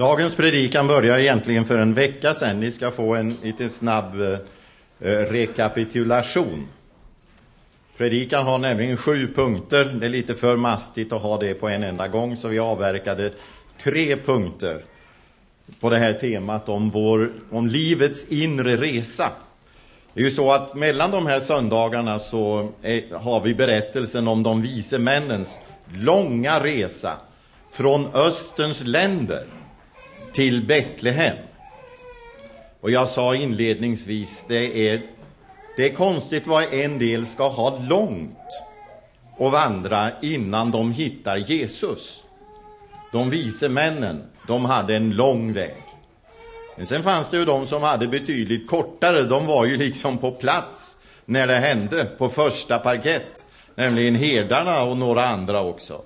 Dagens 0.00 0.34
predikan 0.34 0.86
börjar 0.86 1.18
egentligen 1.18 1.64
för 1.64 1.78
en 1.78 1.94
vecka 1.94 2.34
sedan. 2.34 2.60
Ni 2.60 2.70
ska 2.70 2.90
få 2.90 3.14
en 3.14 3.36
liten 3.42 3.70
snabb 3.70 4.20
eh, 4.20 4.38
eh, 5.00 5.18
rekapitulation. 5.18 6.68
Predikan 7.96 8.46
har 8.46 8.58
nämligen 8.58 8.96
sju 8.96 9.28
punkter. 9.34 9.84
Det 9.84 10.06
är 10.06 10.10
lite 10.10 10.34
för 10.34 10.56
mastigt 10.56 11.12
att 11.12 11.22
ha 11.22 11.38
det 11.38 11.54
på 11.54 11.68
en 11.68 11.82
enda 11.82 12.08
gång, 12.08 12.36
så 12.36 12.48
vi 12.48 12.58
avverkade 12.58 13.32
tre 13.78 14.16
punkter 14.16 14.84
på 15.80 15.90
det 15.90 15.98
här 15.98 16.12
temat 16.12 16.68
om, 16.68 16.90
vår, 16.90 17.32
om 17.50 17.66
livets 17.66 18.28
inre 18.28 18.76
resa. 18.76 19.30
Det 20.14 20.20
är 20.20 20.24
ju 20.24 20.30
så 20.30 20.52
att 20.52 20.74
mellan 20.74 21.10
de 21.10 21.26
här 21.26 21.40
söndagarna 21.40 22.18
så 22.18 22.72
är, 22.82 23.18
har 23.18 23.40
vi 23.40 23.54
berättelsen 23.54 24.28
om 24.28 24.42
de 24.42 24.62
vise 24.62 24.98
männens 24.98 25.58
långa 25.94 26.64
resa 26.64 27.12
från 27.72 28.06
Österns 28.14 28.84
länder 28.84 29.46
till 30.32 30.66
Betlehem. 30.66 31.36
Och 32.80 32.90
jag 32.90 33.08
sa 33.08 33.34
inledningsvis, 33.34 34.44
det 34.48 34.88
är, 34.88 35.00
det 35.76 35.90
är 35.90 35.94
konstigt 35.94 36.46
vad 36.46 36.74
en 36.74 36.98
del 36.98 37.26
ska 37.26 37.48
ha 37.48 37.78
långt 37.78 38.38
och 39.36 39.52
vandra 39.52 40.10
innan 40.22 40.70
de 40.70 40.92
hittar 40.92 41.36
Jesus. 41.36 42.22
De 43.12 43.30
vise 43.30 43.68
männen, 43.68 44.22
de 44.46 44.64
hade 44.64 44.96
en 44.96 45.10
lång 45.10 45.52
väg. 45.52 45.82
Men 46.76 46.86
sen 46.86 47.02
fanns 47.02 47.30
det 47.30 47.36
ju 47.36 47.44
de 47.44 47.66
som 47.66 47.82
hade 47.82 48.08
betydligt 48.08 48.68
kortare, 48.68 49.22
de 49.22 49.46
var 49.46 49.64
ju 49.64 49.76
liksom 49.76 50.18
på 50.18 50.30
plats 50.30 50.96
när 51.24 51.46
det 51.46 51.58
hände, 51.58 52.04
på 52.04 52.28
första 52.28 52.78
parkett, 52.78 53.44
nämligen 53.74 54.14
herdarna 54.14 54.82
och 54.82 54.96
några 54.96 55.26
andra 55.26 55.62
också. 55.62 56.02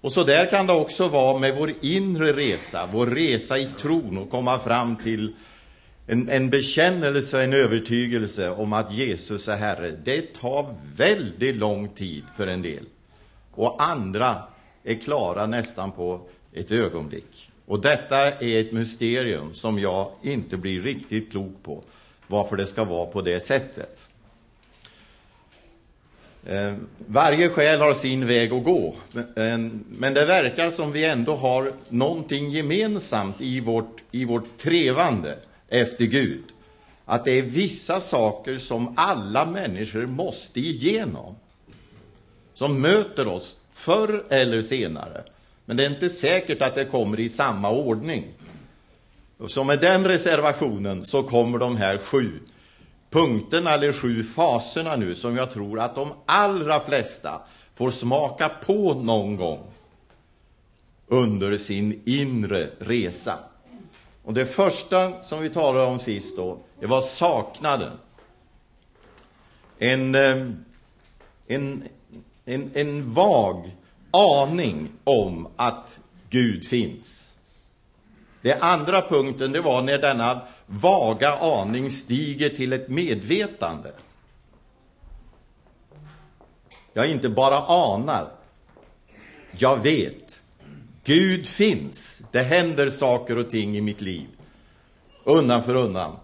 Och 0.00 0.12
så 0.12 0.24
där 0.24 0.46
kan 0.46 0.66
det 0.66 0.72
också 0.72 1.08
vara 1.08 1.38
med 1.38 1.56
vår 1.56 1.72
inre 1.80 2.32
resa, 2.32 2.88
vår 2.92 3.06
resa 3.06 3.58
i 3.58 3.68
tron 3.78 4.18
och 4.18 4.30
komma 4.30 4.58
fram 4.58 4.96
till 4.96 5.34
en, 6.06 6.28
en 6.28 6.50
bekännelse, 6.50 7.44
en 7.44 7.52
övertygelse 7.52 8.50
om 8.50 8.72
att 8.72 8.92
Jesus 8.92 9.48
är 9.48 9.56
Herre. 9.56 9.90
Det 10.04 10.34
tar 10.34 10.74
väldigt 10.96 11.56
lång 11.56 11.88
tid 11.88 12.24
för 12.36 12.46
en 12.46 12.62
del. 12.62 12.84
Och 13.54 13.82
andra 13.82 14.36
är 14.84 14.94
klara 14.94 15.46
nästan 15.46 15.92
på 15.92 16.20
ett 16.52 16.72
ögonblick. 16.72 17.50
Och 17.66 17.80
detta 17.80 18.16
är 18.16 18.60
ett 18.60 18.72
mysterium 18.72 19.54
som 19.54 19.78
jag 19.78 20.10
inte 20.22 20.56
blir 20.56 20.80
riktigt 20.80 21.30
klok 21.30 21.62
på, 21.62 21.82
varför 22.26 22.56
det 22.56 22.66
ska 22.66 22.84
vara 22.84 23.06
på 23.06 23.22
det 23.22 23.40
sättet. 23.40 24.07
Eh, 26.48 26.74
varje 27.06 27.48
själ 27.48 27.80
har 27.80 27.94
sin 27.94 28.26
väg 28.26 28.52
att 28.52 28.64
gå, 28.64 28.94
eh, 29.14 29.58
men 29.88 30.14
det 30.14 30.24
verkar 30.24 30.70
som 30.70 30.92
vi 30.92 31.04
ändå 31.04 31.36
har 31.36 31.72
någonting 31.88 32.50
gemensamt 32.50 33.40
i 33.40 33.60
vårt, 33.60 34.02
i 34.10 34.24
vårt 34.24 34.58
trevande 34.58 35.38
efter 35.68 36.04
Gud. 36.04 36.44
Att 37.04 37.24
det 37.24 37.38
är 37.38 37.42
vissa 37.42 38.00
saker 38.00 38.56
som 38.56 38.94
alla 38.96 39.46
människor 39.46 40.06
måste 40.06 40.60
igenom, 40.60 41.36
som 42.54 42.80
möter 42.80 43.28
oss 43.28 43.56
förr 43.74 44.24
eller 44.28 44.62
senare. 44.62 45.22
Men 45.64 45.76
det 45.76 45.84
är 45.84 45.90
inte 45.90 46.08
säkert 46.08 46.62
att 46.62 46.74
det 46.74 46.84
kommer 46.84 47.20
i 47.20 47.28
samma 47.28 47.70
ordning. 47.70 48.24
Så 49.48 49.64
med 49.64 49.80
den 49.80 50.04
reservationen 50.04 51.04
så 51.04 51.22
kommer 51.22 51.58
de 51.58 51.76
här 51.76 51.98
sju 51.98 52.30
punkterna 53.10 53.70
eller 53.70 53.92
sju 53.92 54.24
faserna 54.24 54.96
nu 54.96 55.14
som 55.14 55.36
jag 55.36 55.52
tror 55.52 55.80
att 55.80 55.94
de 55.94 56.12
allra 56.26 56.80
flesta 56.80 57.40
får 57.74 57.90
smaka 57.90 58.48
på 58.48 58.94
någon 58.94 59.36
gång 59.36 59.60
under 61.06 61.58
sin 61.58 62.02
inre 62.04 62.70
resa. 62.78 63.38
Och 64.24 64.34
det 64.34 64.46
första 64.46 65.22
som 65.22 65.40
vi 65.40 65.50
talade 65.50 65.86
om 65.86 65.98
sist 65.98 66.36
då, 66.36 66.58
det 66.80 66.86
var 66.86 67.00
saknaden. 67.00 67.92
En, 69.78 70.14
eh, 70.14 70.46
en, 71.46 71.84
en, 72.44 72.70
en 72.74 73.12
vag 73.14 73.76
aning 74.10 74.88
om 75.04 75.48
att 75.56 76.00
Gud 76.30 76.64
finns. 76.64 77.34
Det 78.42 78.54
andra 78.54 79.02
punkten, 79.02 79.52
det 79.52 79.60
var 79.60 79.82
när 79.82 79.98
denna 79.98 80.40
vaga 80.68 81.34
aning 81.34 81.90
stiger 81.90 82.48
till 82.48 82.72
ett 82.72 82.88
medvetande. 82.88 83.92
Jag 86.92 87.10
inte 87.10 87.28
bara 87.28 87.58
anar, 87.62 88.28
jag 89.58 89.82
vet. 89.82 90.42
Gud 91.04 91.46
finns. 91.46 92.28
Det 92.32 92.42
händer 92.42 92.90
saker 92.90 93.38
och 93.38 93.50
ting 93.50 93.76
i 93.76 93.80
mitt 93.80 94.00
liv, 94.00 94.26
undan 95.24 95.62
för 95.62 95.74
undan, 95.74 96.16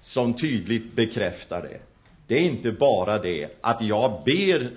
som 0.00 0.34
tydligt 0.34 0.92
bekräftar 0.92 1.62
det. 1.62 1.80
Det 2.26 2.34
är 2.34 2.42
inte 2.42 2.72
bara 2.72 3.18
det 3.18 3.58
att 3.60 3.82
jag 3.82 4.22
ber 4.24 4.70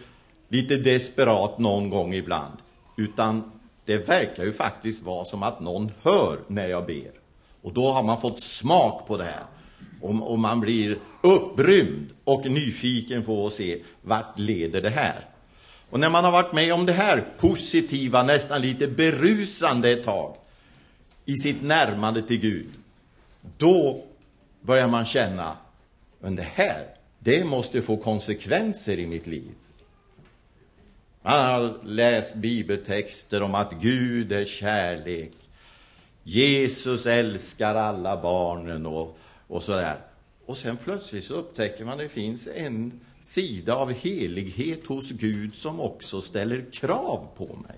lite 0.48 0.78
desperat 0.78 1.60
någon 1.60 1.90
gång 1.90 2.14
ibland, 2.14 2.58
utan 2.98 3.52
det 3.86 3.98
verkar 3.98 4.44
ju 4.44 4.54
faktiskt 4.54 5.04
vara 5.04 5.26
som 5.26 5.44
att 5.44 5.60
någon 5.60 5.92
hör 6.02 6.40
när 6.48 6.68
jag 6.68 6.86
ber. 6.86 7.19
Och 7.62 7.74
då 7.74 7.92
har 7.92 8.04
man 8.04 8.22
fått 8.22 8.42
smak 8.42 9.08
på 9.08 9.18
det 9.18 9.24
här. 9.24 9.44
Och, 10.02 10.32
och 10.32 10.40
man 10.40 10.60
blir 10.60 10.98
upprymd 11.22 12.08
och 12.24 12.46
nyfiken 12.46 13.24
på 13.24 13.48
att 13.48 13.54
se 13.54 13.82
vart 14.02 14.40
leder 14.40 14.82
det 14.82 14.90
här. 14.90 15.26
Och 15.90 16.00
när 16.00 16.10
man 16.10 16.24
har 16.24 16.32
varit 16.32 16.54
med 16.54 16.74
om 16.74 16.86
det 16.86 16.94
här 16.94 17.24
positiva, 17.38 18.24
nästan 18.24 18.62
lite 18.62 18.88
berusande 18.88 19.90
ett 19.90 20.04
tag 20.04 20.36
i 21.26 21.38
sitt 21.38 21.62
närmande 21.62 22.22
till 22.22 22.40
Gud, 22.40 22.70
då 23.58 24.04
börjar 24.62 24.88
man 24.88 25.06
känna, 25.06 25.58
men 26.20 26.36
det 26.36 26.48
här, 26.54 26.86
det 27.20 27.44
måste 27.44 27.82
få 27.82 27.98
konsekvenser 27.98 29.00
i 29.00 29.08
mitt 29.08 29.28
liv. 29.28 29.52
Man 31.22 31.46
har 31.46 31.74
läst 31.84 32.36
bibeltexter 32.36 33.42
om 33.42 33.56
att 33.56 33.74
Gud 33.82 34.32
är 34.32 34.46
kärlek. 34.46 35.32
Jesus 36.30 37.06
älskar 37.06 37.76
alla 37.76 38.22
barnen 38.22 38.86
och, 38.86 39.18
och 39.48 39.64
sådär. 39.64 39.98
Och 40.46 40.58
sen 40.58 40.78
plötsligt 40.78 41.24
så 41.24 41.34
upptäcker 41.34 41.86
man 41.86 41.94
att 41.94 42.00
det 42.00 42.10
finns 42.10 42.48
en 42.56 43.00
sida 43.22 43.76
av 43.76 43.92
helighet 43.92 44.86
hos 44.86 45.12
Gud 45.12 45.56
som 45.56 45.80
också 45.80 46.22
ställer 46.22 46.66
krav 46.72 47.28
på 47.38 47.46
mig. 47.46 47.76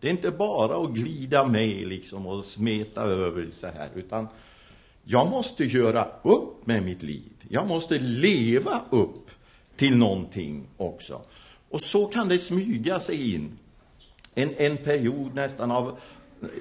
Det 0.00 0.06
är 0.06 0.10
inte 0.10 0.30
bara 0.30 0.84
att 0.84 0.90
glida 0.90 1.46
med 1.46 1.88
liksom 1.88 2.26
och 2.26 2.44
smeta 2.44 3.02
över 3.02 3.46
så 3.50 3.66
här, 3.66 3.88
utan 3.94 4.28
jag 5.04 5.30
måste 5.30 5.64
göra 5.64 6.08
upp 6.22 6.66
med 6.66 6.82
mitt 6.82 7.02
liv. 7.02 7.32
Jag 7.48 7.68
måste 7.68 7.98
leva 7.98 8.82
upp 8.90 9.30
till 9.76 9.96
någonting 9.96 10.66
också. 10.76 11.20
Och 11.70 11.80
så 11.80 12.06
kan 12.06 12.28
det 12.28 12.38
smyga 12.38 13.00
sig 13.00 13.34
in 13.34 13.58
en, 14.34 14.54
en 14.56 14.76
period 14.76 15.34
nästan 15.34 15.70
av 15.70 15.98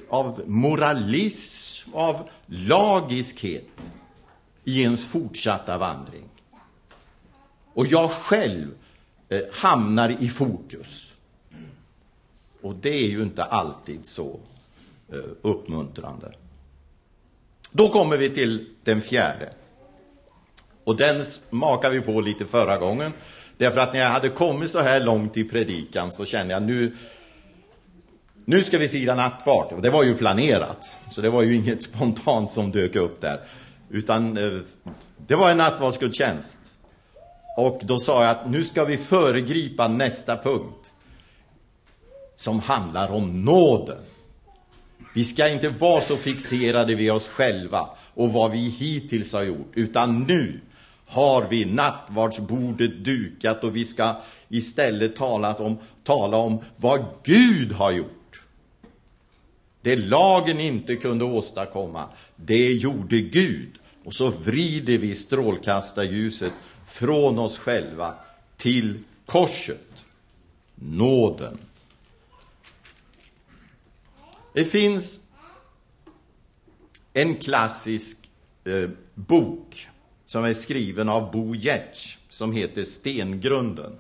av 0.09 0.42
moralism, 0.47 1.90
av 1.94 2.30
lagiskhet 2.46 3.92
i 4.64 4.81
ens 4.81 5.08
fortsatta 5.08 5.78
vandring. 5.78 6.30
Och 7.74 7.88
jag 7.88 8.12
själv 8.12 8.68
eh, 9.30 9.41
hamnar 9.52 10.16
i 10.20 10.30
fokus. 10.30 11.08
Och 12.62 12.75
det 12.75 12.90
är 12.90 13.08
ju 13.08 13.22
inte 13.22 13.44
alltid 13.44 14.06
så 14.06 14.40
eh, 15.12 15.18
uppmuntrande. 15.41 16.34
Då 17.72 17.90
kommer 17.90 18.18
vi 18.18 18.30
till 18.30 18.70
den 18.84 19.02
fjärde. 19.02 19.53
Och 20.84 20.96
den 20.96 21.25
smakade 21.25 21.94
vi 21.94 22.02
på 22.02 22.22
lite 22.22 22.46
förra 22.46 22.78
gången. 22.78 23.14
Därför 23.58 23.80
att 23.80 23.94
när 23.94 24.00
jag 24.00 24.09
hade 24.09 24.30
kommit 24.30 24.72
så 24.72 24.80
här 24.80 25.00
långt 25.00 25.38
i 25.38 25.44
predikan 25.44 26.12
så 26.12 26.25
kände 26.25 26.53
jag 26.53 26.64
nu 26.64 26.96
nu 28.46 28.63
ska 28.63 28.78
vi 28.78 28.88
fira 28.88 29.16
nattvard. 29.16 29.74
Och 29.74 29.81
det 29.81 29.90
var 29.90 30.03
ju 30.03 30.18
planerat. 30.18 30.97
Så 31.12 31.22
det 31.22 31.29
var 31.29 31.41
ju 31.41 31.56
inget 31.56 31.84
spontant 31.91 32.52
som 32.52 32.72
dök 32.72 32.96
upp 32.96 33.22
där. 33.22 33.41
Utan 33.90 34.38
eh, 34.38 34.59
det 35.28 35.35
var 35.35 35.49
en 35.49 35.58
nattvardsgudstjänst. 35.58 36.59
Och 37.58 37.82
då 37.84 37.99
sa 37.99 38.22
jag 38.22 38.32
att 38.32 38.49
nu 38.49 38.64
ska 38.64 38.85
vi 38.85 38.97
föregripa 38.97 39.88
nästa 39.88 40.38
punkt. 40.38 40.93
Som 42.35 42.59
handlar 42.59 43.11
om 43.11 43.46
nåden. 43.46 44.02
Vi 45.14 45.23
ska 45.23 45.49
inte 45.49 45.70
vara 45.70 46.02
så 46.02 46.17
fixerade 46.17 46.96
vid 46.96 47.11
oss 47.11 47.28
själva 47.28 47.90
och 48.14 48.34
vad 48.34 48.52
vi 48.52 48.70
hittills 48.70 49.34
har 49.34 49.44
gjort. 49.44 49.72
Utan 49.73 50.23
nu 50.23 50.59
har 51.08 51.46
vi 51.49 51.66
nattvardsbordet 51.66 53.05
dukat 53.05 53.64
och 53.64 53.76
vi 53.76 53.85
ska 53.85 54.16
istället 54.49 55.16
tala 55.16 55.53
om, 55.53 55.78
tala 56.03 56.37
om 56.37 56.59
vad 56.78 57.05
Gud 57.23 57.72
har 57.72 57.91
gjort. 57.91 58.21
Det 59.82 59.96
lagen 59.96 60.60
inte 60.60 60.96
kunde 60.96 61.26
åstadkomma, 61.26 62.10
det 62.36 62.74
gjorde 62.74 63.22
Gud. 63.22 63.70
Och 64.04 64.14
så 64.14 64.30
vrider 64.30 64.98
vi 64.98 65.16
strålkastarljuset 65.16 66.54
från 66.86 67.40
oss 67.40 67.58
själva 67.58 68.16
till 68.58 69.00
korset. 69.26 70.06
Nåden. 70.76 71.58
Det 74.54 74.66
finns 74.66 75.20
en 77.14 77.36
klassisk 77.36 78.30
eh, 78.64 78.90
bok 79.14 79.88
som 80.26 80.44
är 80.46 80.54
skriven 80.54 81.10
av 81.10 81.32
Bo 81.32 81.56
Giertz 81.56 82.18
som 82.30 82.54
heter 82.54 82.84
Stengrunden. 82.84 84.00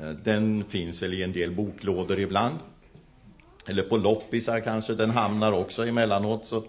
Eh, 0.00 0.10
den 0.10 0.64
finns 0.64 1.02
väl 1.02 1.14
i 1.14 1.22
en 1.22 1.32
del 1.32 1.50
boklådor 1.50 2.20
ibland. 2.20 2.58
Eller 3.66 3.82
på 3.82 3.96
loppisar 3.96 4.60
kanske 4.60 4.94
den 4.94 5.10
hamnar 5.10 5.52
också 5.52 5.86
emellanåt. 5.86 6.46
Så 6.46 6.64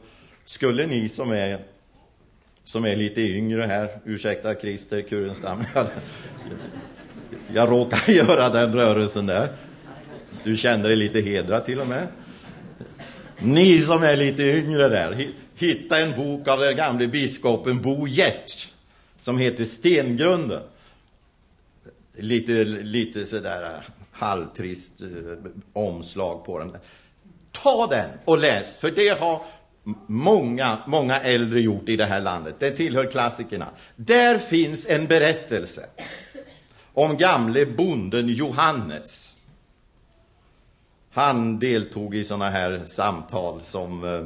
skulle 0.46 0.88
ni 0.88 1.10
som 1.10 1.32
är, 1.32 1.60
som 2.64 2.86
är 2.86 2.96
lite 2.96 3.22
yngre 3.22 3.64
här, 3.64 3.90
ursäkta 4.06 4.56
Christer 4.56 5.02
Kurenstam, 5.02 5.64
jag, 5.76 5.88
jag 7.54 7.72
råkar 7.72 8.12
göra 8.12 8.50
den 8.50 8.74
rörelsen 8.74 9.26
där. 9.26 9.48
Du 10.44 10.58
känner 10.58 10.88
dig 10.88 10.98
lite 10.98 11.22
hedrad 11.22 11.66
till 11.66 11.80
och 11.80 11.88
med. 11.88 12.08
Ni 13.40 13.82
som 13.82 14.04
är 14.04 14.16
lite 14.16 14.44
yngre 14.44 14.90
där, 14.90 15.28
hitta 15.56 16.00
en 16.00 16.16
bok 16.16 16.48
av 16.48 16.60
den 16.60 16.76
gamle 16.76 17.08
biskopen 17.08 17.82
Bo 17.82 18.08
Gert 18.08 18.68
som 19.20 19.38
heter 19.38 19.66
Stengrunden. 19.66 20.62
Lite, 22.18 22.64
lite 22.64 23.26
sådär 23.26 23.82
halvtrist 24.16 25.02
eh, 25.02 25.08
omslag 25.74 26.46
på 26.46 26.60
den. 26.60 26.78
Ta 27.52 27.88
den 27.88 28.10
och 28.26 28.38
läs, 28.38 28.76
för 28.76 28.92
det 28.92 29.20
har 29.20 29.42
många, 30.08 30.78
många 30.86 31.20
äldre 31.20 31.62
gjort 31.62 31.90
i 31.90 31.96
det 31.96 32.06
här 32.06 32.22
landet. 32.22 32.56
Det 32.60 32.72
tillhör 32.72 33.12
klassikerna. 33.12 33.68
Där 33.96 34.38
finns 34.38 34.90
en 34.90 35.08
berättelse 35.08 35.86
om 36.94 37.18
gamle 37.18 37.66
bonden 37.66 38.28
Johannes. 38.28 39.38
Han 41.12 41.60
deltog 41.60 42.16
i 42.16 42.24
sådana 42.24 42.50
här 42.50 42.82
samtal 42.86 43.62
som 43.62 44.04
eh, 44.04 44.26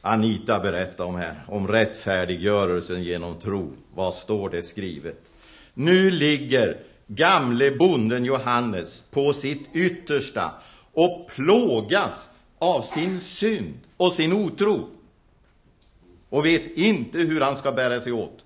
Anita 0.00 0.60
berättade 0.60 1.08
om 1.08 1.14
här, 1.14 1.44
om 1.48 1.68
rättfärdiggörelsen 1.68 3.02
genom 3.02 3.38
tro. 3.38 3.72
Vad 3.94 4.14
står 4.14 4.50
det 4.50 4.62
skrivet? 4.62 5.30
Nu 5.74 6.10
ligger 6.10 6.78
gamle 7.14 7.70
bonden 7.70 8.24
Johannes 8.24 9.02
på 9.10 9.32
sitt 9.32 9.68
yttersta 9.72 10.50
och 10.92 11.26
plågas 11.34 12.30
av 12.58 12.82
sin 12.82 13.20
synd 13.20 13.78
och 13.96 14.12
sin 14.12 14.32
otro 14.32 14.88
och 16.28 16.46
vet 16.46 16.76
inte 16.76 17.18
hur 17.18 17.40
han 17.40 17.56
ska 17.56 17.72
bära 17.72 18.00
sig 18.00 18.12
åt. 18.12 18.44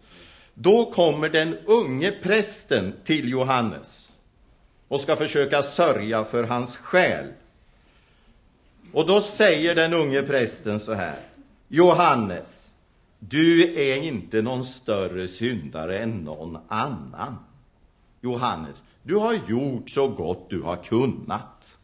Då 0.54 0.90
kommer 0.92 1.28
den 1.28 1.56
unge 1.66 2.10
prästen 2.10 2.94
till 3.04 3.28
Johannes 3.28 4.08
och 4.88 5.00
ska 5.00 5.16
försöka 5.16 5.62
sörja 5.62 6.24
för 6.24 6.44
hans 6.44 6.76
själ. 6.76 7.26
Och 8.92 9.06
då 9.06 9.20
säger 9.20 9.74
den 9.74 9.94
unge 9.94 10.22
prästen 10.22 10.80
så 10.80 10.92
här. 10.92 11.20
Johannes, 11.68 12.72
du 13.18 13.74
är 13.74 14.02
inte 14.02 14.42
någon 14.42 14.64
större 14.64 15.28
syndare 15.28 15.98
än 15.98 16.10
någon 16.10 16.58
annan. 16.68 17.36
Johannes, 18.26 18.82
du 19.02 19.14
har 19.14 19.34
gjort 19.48 19.90
så 19.90 20.08
gott 20.08 20.50
du 20.50 20.62
har 20.62 20.76
kunnat. 20.76 21.78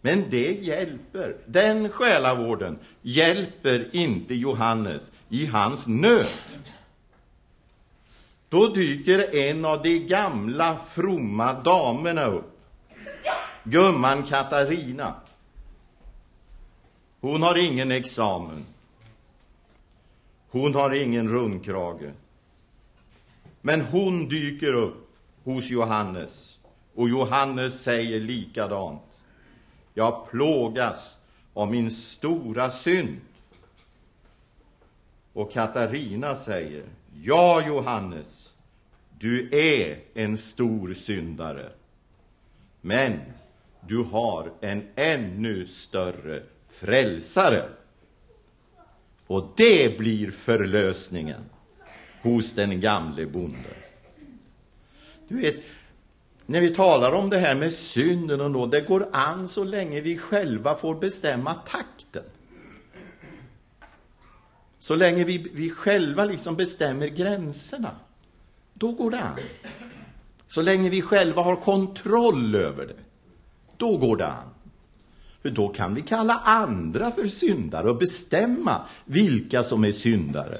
Men 0.00 0.24
det 0.30 0.52
hjälper. 0.52 1.36
Den 1.46 1.88
själavården 1.88 2.78
hjälper 3.02 3.96
inte 3.96 4.34
Johannes 4.34 5.12
i 5.28 5.46
hans 5.46 5.86
nöd. 5.86 6.26
Då 8.48 8.68
dyker 8.68 9.34
en 9.36 9.64
av 9.64 9.82
de 9.82 9.98
gamla 9.98 10.76
fromma 10.76 11.52
damerna 11.52 12.24
upp. 12.24 12.60
Gumman 13.64 14.22
Katarina. 14.22 15.14
Hon 17.20 17.42
har 17.42 17.58
ingen 17.58 17.90
examen. 17.90 18.64
Hon 20.50 20.74
har 20.74 20.94
ingen 20.94 21.28
rundkrage. 21.28 22.10
Men 23.62 23.80
hon 23.80 24.28
dyker 24.28 24.72
upp 24.72 25.08
hos 25.44 25.70
Johannes 25.70 26.58
och 26.94 27.08
Johannes 27.08 27.82
säger 27.82 28.20
likadant. 28.20 29.02
Jag 29.94 30.30
plågas 30.30 31.16
av 31.54 31.70
min 31.70 31.90
stora 31.90 32.70
synd. 32.70 33.20
Och 35.32 35.52
Katarina 35.52 36.36
säger, 36.36 36.84
ja 37.22 37.62
Johannes, 37.66 38.54
du 39.18 39.48
är 39.52 39.98
en 40.14 40.38
stor 40.38 40.94
syndare. 40.94 41.70
Men 42.80 43.20
du 43.80 43.96
har 44.02 44.52
en 44.60 44.88
ännu 44.94 45.66
större 45.66 46.42
frälsare. 46.68 47.68
Och 49.26 49.52
det 49.56 49.98
blir 49.98 50.30
förlösningen 50.30 51.42
hos 52.22 52.52
den 52.52 52.80
gamle 52.80 53.26
bonden. 53.26 53.74
Du 55.28 55.40
vet, 55.40 55.56
när 56.46 56.60
vi 56.60 56.70
talar 56.74 57.12
om 57.12 57.30
det 57.30 57.38
här 57.38 57.54
med 57.54 57.72
synden 57.72 58.40
och 58.40 58.50
nåd, 58.50 58.70
det 58.70 58.80
går 58.80 59.08
an 59.12 59.48
så 59.48 59.64
länge 59.64 60.00
vi 60.00 60.18
själva 60.18 60.74
får 60.74 60.94
bestämma 60.94 61.54
takten. 61.54 62.24
Så 64.78 64.94
länge 64.94 65.24
vi, 65.24 65.38
vi 65.38 65.70
själva 65.70 66.24
liksom 66.24 66.56
bestämmer 66.56 67.06
gränserna, 67.06 67.90
då 68.74 68.92
går 68.92 69.10
det 69.10 69.20
an. 69.20 69.38
Så 70.46 70.62
länge 70.62 70.90
vi 70.90 71.02
själva 71.02 71.42
har 71.42 71.56
kontroll 71.56 72.54
över 72.54 72.86
det, 72.86 72.98
då 73.76 73.96
går 73.96 74.16
det 74.16 74.26
an. 74.26 74.48
För 75.42 75.50
då 75.50 75.68
kan 75.68 75.94
vi 75.94 76.00
kalla 76.00 76.34
andra 76.34 77.10
för 77.10 77.26
syndare 77.26 77.90
och 77.90 77.96
bestämma 77.96 78.80
vilka 79.04 79.62
som 79.62 79.84
är 79.84 79.92
syndare 79.92 80.58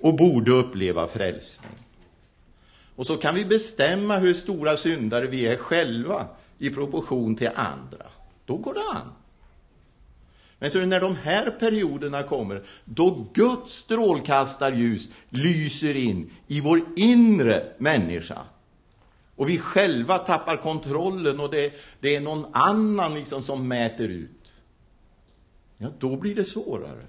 och 0.00 0.16
borde 0.16 0.50
uppleva 0.50 1.06
frälsning. 1.06 1.72
Och 2.96 3.06
så 3.06 3.16
kan 3.16 3.34
vi 3.34 3.44
bestämma 3.44 4.16
hur 4.16 4.34
stora 4.34 4.76
syndare 4.76 5.26
vi 5.26 5.46
är 5.46 5.56
själva 5.56 6.26
i 6.58 6.70
proportion 6.70 7.36
till 7.36 7.50
andra. 7.54 8.06
Då 8.46 8.56
går 8.56 8.74
det 8.74 8.98
an. 8.98 9.12
Men 10.58 10.70
så 10.70 10.78
när 10.78 11.00
de 11.00 11.16
här 11.16 11.50
perioderna 11.50 12.22
kommer, 12.22 12.62
då 12.84 13.26
Guds 13.34 13.74
strålkastarljus 13.74 15.08
lyser 15.28 15.96
in 15.96 16.30
i 16.46 16.60
vår 16.60 16.80
inre 16.96 17.72
människa, 17.78 18.38
och 19.36 19.48
vi 19.48 19.58
själva 19.58 20.18
tappar 20.18 20.56
kontrollen 20.56 21.40
och 21.40 21.50
det, 21.50 21.72
det 22.00 22.16
är 22.16 22.20
någon 22.20 22.46
annan 22.52 23.14
liksom 23.14 23.42
som 23.42 23.68
mäter 23.68 24.08
ut, 24.08 24.52
ja, 25.78 25.88
då 25.98 26.16
blir 26.16 26.34
det 26.34 26.44
svårare. 26.44 27.04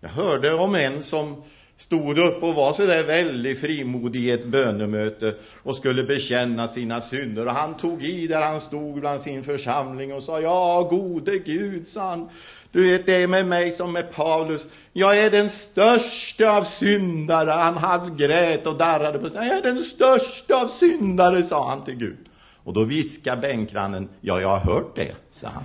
Jag 0.00 0.08
hörde 0.08 0.54
om 0.54 0.74
en 0.74 1.02
som 1.02 1.42
stod 1.78 2.18
upp 2.18 2.42
och 2.42 2.54
var 2.54 2.72
så 2.72 2.86
där 2.86 3.04
väldigt 3.04 3.60
frimodig 3.60 4.20
i 4.20 4.30
ett 4.30 4.44
bönemöte 4.44 5.34
och 5.62 5.76
skulle 5.76 6.04
bekänna 6.04 6.68
sina 6.68 7.00
synder. 7.00 7.46
Och 7.46 7.52
han 7.52 7.76
tog 7.76 8.04
i 8.04 8.26
där 8.26 8.42
han 8.42 8.60
stod 8.60 9.00
bland 9.00 9.20
sin 9.20 9.44
församling 9.44 10.14
och 10.14 10.22
sa, 10.22 10.40
ja, 10.40 10.82
gode 10.90 11.38
Gud, 11.38 11.88
sa 11.88 12.10
han, 12.10 12.28
du 12.72 12.90
vet, 12.90 13.06
det 13.06 13.22
är 13.22 13.26
med 13.26 13.46
mig 13.46 13.70
som 13.70 13.92
med 13.92 14.14
Paulus. 14.14 14.66
Jag 14.92 15.18
är 15.18 15.30
den 15.30 15.50
största 15.50 16.50
av 16.50 16.64
syndare. 16.64 17.50
Han 17.50 17.76
halvgrät 17.76 18.66
och 18.66 18.76
darrade 18.76 19.18
på 19.18 19.30
sig. 19.30 19.48
Jag 19.48 19.56
är 19.56 19.62
den 19.62 19.78
största 19.78 20.62
av 20.62 20.68
syndare, 20.68 21.42
sa 21.42 21.70
han 21.70 21.84
till 21.84 21.94
Gud. 21.94 22.18
Och 22.64 22.72
då 22.72 22.84
viskade 22.84 23.40
bänkrannen, 23.40 24.08
ja, 24.20 24.40
jag 24.40 24.48
har 24.48 24.74
hört 24.74 24.96
det, 24.96 25.14
sa 25.40 25.48
han. 25.48 25.64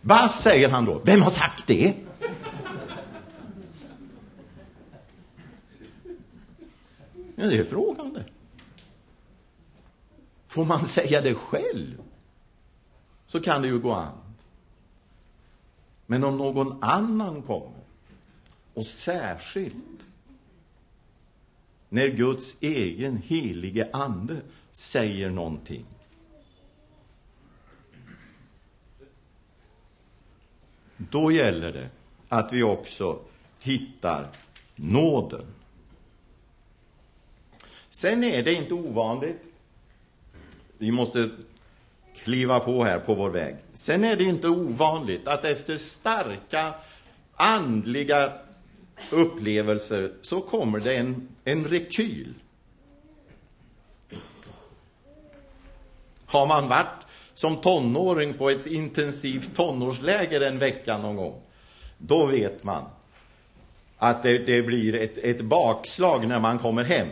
Vad 0.00 0.30
säger 0.30 0.68
han 0.68 0.84
då? 0.84 1.00
Vem 1.04 1.22
har 1.22 1.30
sagt 1.30 1.66
det? 1.66 1.94
Ja, 7.40 7.46
det 7.46 7.58
är 7.58 7.64
frågan 7.64 8.12
det. 8.12 8.24
Får 10.46 10.64
man 10.64 10.84
säga 10.84 11.20
det 11.20 11.34
själv 11.34 12.02
så 13.26 13.40
kan 13.40 13.62
det 13.62 13.68
ju 13.68 13.78
gå 13.78 13.92
an. 13.92 14.18
Men 16.06 16.24
om 16.24 16.36
någon 16.36 16.82
annan 16.82 17.42
kommer, 17.42 17.80
och 18.74 18.86
särskilt 18.86 20.06
när 21.88 22.08
Guds 22.08 22.56
egen 22.60 23.16
helige 23.16 23.90
ande 23.92 24.40
säger 24.70 25.30
någonting, 25.30 25.86
då 30.96 31.32
gäller 31.32 31.72
det 31.72 31.90
att 32.28 32.52
vi 32.52 32.62
också 32.62 33.18
hittar 33.60 34.30
nåden. 34.76 35.46
Sen 37.90 38.24
är 38.24 38.42
det 38.42 38.54
inte 38.54 38.74
ovanligt, 38.74 39.42
vi 40.78 40.90
måste 40.90 41.30
kliva 42.24 42.60
på 42.60 42.84
här 42.84 42.98
på 42.98 43.14
vår 43.14 43.30
väg. 43.30 43.56
Sen 43.74 44.04
är 44.04 44.16
det 44.16 44.24
inte 44.24 44.48
ovanligt 44.48 45.28
att 45.28 45.44
efter 45.44 45.76
starka 45.76 46.74
andliga 47.34 48.32
upplevelser 49.10 50.12
så 50.20 50.40
kommer 50.40 50.80
det 50.80 50.96
en, 50.96 51.28
en 51.44 51.64
rekyl. 51.64 52.34
Har 56.26 56.46
man 56.46 56.68
varit 56.68 56.86
som 57.34 57.56
tonåring 57.56 58.34
på 58.34 58.50
ett 58.50 58.66
intensivt 58.66 59.56
tonårsläger 59.56 60.40
en 60.40 60.58
vecka 60.58 60.98
någon 60.98 61.16
gång, 61.16 61.42
då 61.98 62.26
vet 62.26 62.64
man 62.64 62.84
att 63.98 64.22
det, 64.22 64.38
det 64.38 64.62
blir 64.62 64.94
ett, 64.94 65.18
ett 65.18 65.40
bakslag 65.40 66.28
när 66.28 66.40
man 66.40 66.58
kommer 66.58 66.84
hem. 66.84 67.08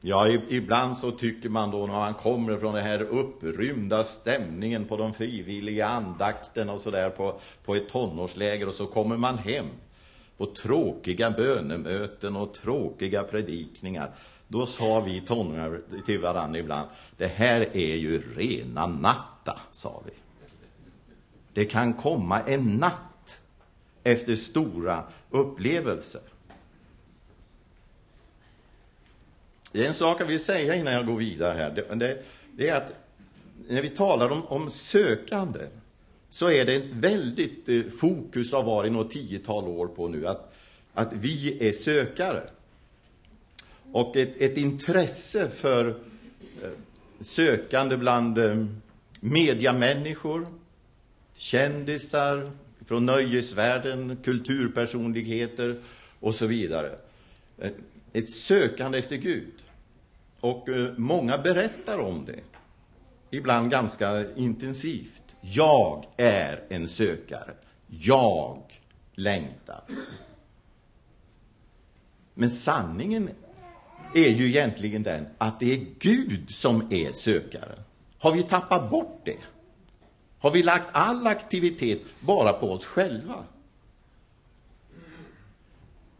Ja, 0.00 0.28
ibland 0.28 0.96
så 0.96 1.10
tycker 1.10 1.48
man 1.48 1.70
då 1.70 1.86
när 1.86 1.94
man 1.94 2.14
kommer 2.14 2.58
från 2.58 2.74
den 2.74 2.84
här 2.84 3.02
upprymda 3.02 4.04
stämningen 4.04 4.84
på 4.84 4.96
de 4.96 5.14
frivilliga 5.14 5.88
andakten 5.88 6.70
och 6.70 6.80
så 6.80 6.90
där 6.90 7.10
på, 7.10 7.40
på 7.64 7.74
ett 7.74 7.88
tonårsläger 7.88 8.68
och 8.68 8.74
så 8.74 8.86
kommer 8.86 9.16
man 9.16 9.38
hem 9.38 9.66
på 10.36 10.46
tråkiga 10.46 11.30
bönemöten 11.30 12.36
och 12.36 12.54
tråkiga 12.54 13.22
predikningar. 13.22 14.10
Då 14.48 14.66
sa 14.66 15.00
vi 15.00 15.20
tonåringar 15.20 15.80
till 16.06 16.20
varandra 16.20 16.58
ibland, 16.58 16.88
det 17.16 17.26
här 17.26 17.76
är 17.76 17.96
ju 17.96 18.22
rena 18.36 18.86
natta, 18.86 19.60
sa 19.72 20.02
vi. 20.06 20.12
Det 21.52 21.64
kan 21.64 21.94
komma 21.94 22.40
en 22.40 22.76
natt 22.76 23.42
efter 24.04 24.34
stora 24.34 25.02
upplevelser. 25.30 26.20
Det 29.72 29.84
är 29.84 29.88
en 29.88 29.94
sak 29.94 30.20
jag 30.20 30.26
vill 30.26 30.44
säga 30.44 30.74
innan 30.74 30.92
jag 30.92 31.06
går 31.06 31.16
vidare 31.16 31.58
här. 31.58 31.70
Det, 31.70 31.94
det, 31.94 32.22
det 32.56 32.68
är 32.68 32.76
att 32.76 32.92
när 33.68 33.82
vi 33.82 33.88
talar 33.88 34.30
om, 34.30 34.46
om 34.46 34.70
sökande 34.70 35.66
så 36.30 36.50
är 36.50 36.64
det 36.64 36.74
ett 36.74 36.90
väldigt 36.90 37.68
eh, 37.68 37.82
fokus 37.98 38.52
har 38.52 38.62
varit 38.62 38.92
något 38.92 39.10
tiotal 39.10 39.64
år 39.64 39.86
på 39.86 40.08
nu 40.08 40.26
att, 40.26 40.54
att 40.94 41.12
vi 41.12 41.68
är 41.68 41.72
sökare. 41.72 42.42
Och 43.92 44.16
ett, 44.16 44.36
ett 44.40 44.56
intresse 44.56 45.48
för 45.48 45.88
eh, 46.62 46.70
sökande 47.20 47.96
bland 47.96 48.38
eh, 48.38 48.66
mediamänniskor, 49.20 50.46
kändisar 51.34 52.50
från 52.86 53.06
nöjesvärlden, 53.06 54.18
kulturpersonligheter 54.24 55.76
och 56.20 56.34
så 56.34 56.46
vidare. 56.46 56.98
Eh, 57.58 57.70
ett 58.12 58.32
sökande 58.32 58.98
efter 58.98 59.16
Gud. 59.16 59.52
Och 60.40 60.68
eh, 60.68 60.92
många 60.96 61.38
berättar 61.38 61.98
om 61.98 62.24
det, 62.24 62.40
ibland 63.30 63.70
ganska 63.70 64.34
intensivt. 64.34 65.22
Jag 65.40 66.04
är 66.16 66.64
en 66.68 66.88
sökare. 66.88 67.54
Jag 67.86 68.62
längtar. 69.14 69.84
Men 72.34 72.50
sanningen 72.50 73.30
är 74.14 74.30
ju 74.30 74.48
egentligen 74.48 75.02
den 75.02 75.26
att 75.38 75.60
det 75.60 75.72
är 75.72 75.86
Gud 75.98 76.50
som 76.50 76.92
är 76.92 77.12
sökare. 77.12 77.82
Har 78.18 78.32
vi 78.32 78.42
tappat 78.42 78.90
bort 78.90 79.20
det? 79.24 79.38
Har 80.38 80.50
vi 80.50 80.62
lagt 80.62 80.88
all 80.92 81.26
aktivitet 81.26 82.00
bara 82.20 82.52
på 82.52 82.70
oss 82.70 82.86
själva? 82.86 83.44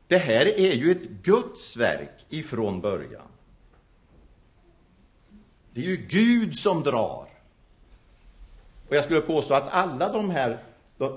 Det 0.08 0.18
här 0.18 0.46
är 0.46 0.72
ju 0.72 0.90
ett 0.90 1.08
Guds 1.22 1.76
verk 1.76 2.26
ifrån 2.28 2.80
början. 2.80 3.28
Det 5.74 5.80
är 5.80 5.84
ju 5.84 5.96
Gud 5.96 6.56
som 6.56 6.82
drar. 6.82 7.28
Och 8.88 8.96
jag 8.96 9.04
skulle 9.04 9.20
påstå 9.20 9.54
att 9.54 9.68
alla 9.72 10.12
de 10.12 10.30
här, 10.30 10.58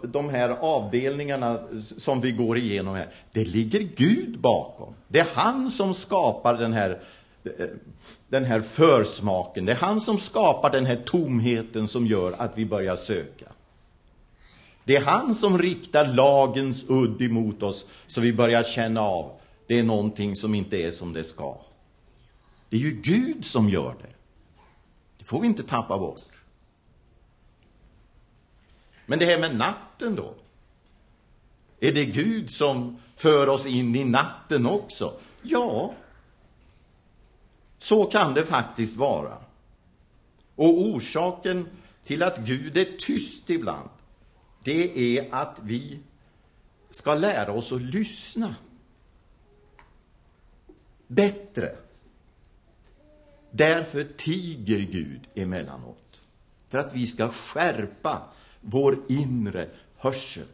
de 0.04 0.30
här 0.30 0.50
avdelningarna 0.50 1.60
som 1.80 2.22
vi 2.22 2.32
går 2.32 2.58
igenom 2.58 2.96
här, 2.96 3.10
det 3.32 3.46
ligger 3.46 3.80
Gud 3.80 4.40
bakom. 4.40 4.94
Det 5.08 5.20
är 5.20 5.28
han 5.34 5.72
som 5.72 5.94
skapar 5.94 6.58
den 6.58 6.74
här, 6.74 7.00
den 8.28 8.46
här 8.46 8.62
försmaken. 8.62 9.66
Det 9.66 9.72
är 9.72 9.76
han 9.76 10.02
som 10.02 10.18
skapar 10.18 10.70
den 10.70 10.86
här 10.86 11.02
tomheten 11.06 11.88
som 11.88 12.08
gör 12.08 12.32
att 12.32 12.58
vi 12.58 12.66
börjar 12.66 12.96
söka. 12.96 13.46
Det 14.84 14.96
är 14.96 15.02
han 15.02 15.36
som 15.36 15.58
riktar 15.58 16.14
lagens 16.14 16.86
udd 16.88 17.22
emot 17.22 17.64
oss 17.64 17.86
så 18.08 18.22
vi 18.22 18.34
börjar 18.34 18.64
känna 18.64 19.02
av 19.02 19.42
det 19.72 19.80
är 19.80 19.84
någonting 19.84 20.36
som 20.36 20.56
inte 20.56 20.78
är 20.78 20.92
som 20.92 21.14
det 21.14 21.24
ska. 21.24 21.58
Det 22.70 22.76
är 22.76 22.82
ju 22.82 22.92
Gud 22.92 23.46
som 23.46 23.70
gör 23.70 23.96
det. 24.02 24.14
Det 25.18 25.24
får 25.24 25.42
vi 25.42 25.48
inte 25.48 25.64
tappa 25.64 25.98
bort. 25.98 26.20
Men 29.06 29.20
det 29.20 29.26
här 29.26 29.40
med 29.40 29.56
natten 29.56 30.16
då? 30.16 30.34
Är 31.80 31.92
det 31.92 32.06
Gud 32.06 32.52
som 32.52 33.02
för 33.16 33.50
oss 33.50 33.66
in 33.66 33.96
i 33.96 34.04
natten 34.04 34.66
också? 34.66 35.14
Ja, 35.42 35.94
så 37.80 38.06
kan 38.06 38.34
det 38.34 38.46
faktiskt 38.46 38.98
vara. 38.98 39.38
Och 40.56 40.86
orsaken 40.86 41.68
till 42.04 42.24
att 42.24 42.38
Gud 42.38 42.78
är 42.78 42.98
tyst 43.00 43.50
ibland, 43.50 43.90
det 44.63 45.18
är 45.18 45.34
att 45.34 45.60
vi 45.63 46.00
ska 46.89 47.15
lära 47.15 47.51
oss 47.51 47.72
att 47.72 47.82
lyssna 47.82 48.56
bättre. 51.08 51.75
Därför 53.51 54.03
tiger 54.18 54.80
Gud 54.80 55.30
emellanåt. 55.36 56.22
För 56.70 56.77
att 56.77 56.96
vi 56.96 57.08
ska 57.08 57.30
skärpa 57.30 58.22
vår 58.62 59.00
inre 59.10 59.70
hörsel. 59.98 60.48